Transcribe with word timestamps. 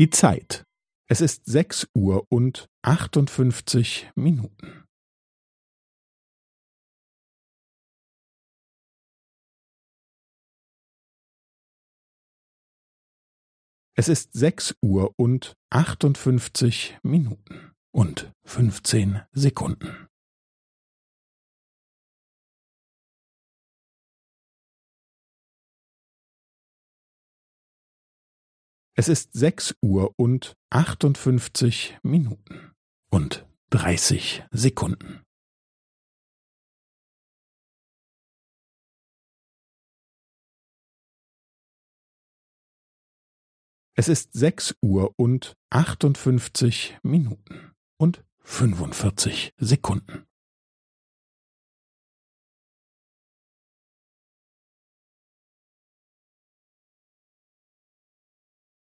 Die 0.00 0.08
Zeit. 0.08 0.64
Es 1.10 1.20
ist 1.20 1.44
sechs 1.44 1.86
Uhr 1.94 2.24
und 2.30 2.70
achtundfünfzig 2.80 4.10
Minuten. 4.14 4.86
Es 13.94 14.08
ist 14.08 14.32
sechs 14.32 14.74
Uhr 14.80 15.12
und 15.18 15.52
achtundfünfzig 15.68 16.98
Minuten 17.02 17.72
und 17.92 18.32
fünfzehn 18.42 19.20
Sekunden. 19.32 20.06
Es 29.00 29.08
ist 29.08 29.32
sechs 29.32 29.74
Uhr 29.80 30.12
und 30.18 30.58
achtundfünfzig 30.68 31.98
Minuten 32.02 32.72
und 33.10 33.48
dreißig 33.70 34.44
Sekunden. 34.50 35.22
Es 43.94 44.08
ist 44.08 44.34
sechs 44.34 44.76
Uhr 44.82 45.14
und 45.16 45.56
achtundfünfzig 45.70 46.98
Minuten 47.02 47.72
und 47.96 48.22
fünfundvierzig 48.40 49.54
Sekunden. 49.56 50.26